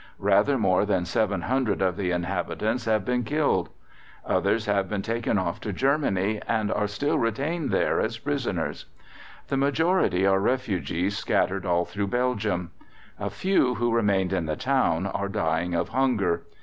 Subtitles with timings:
[0.17, 3.69] Rather more than 700 of the inhabitants have been killed;
[4.25, 8.87] others have been taken off to Germany, and are still retained there as prisoners.
[9.49, 12.71] The majority are refugees scattered all through Belgium.
[13.19, 16.45] A few who remained in the town are dying of hunger.